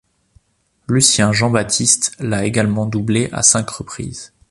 Lucien 0.87 1.31
Jean-Baptiste 1.31 2.13
l'a 2.17 2.43
également 2.43 2.87
doublé 2.87 3.29
à 3.33 3.43
cinq 3.43 3.69
reprises. 3.69 4.33